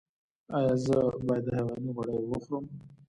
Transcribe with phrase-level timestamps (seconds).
[0.57, 0.97] ایا زه
[1.27, 2.65] باید د حیواني غوړي وخورم؟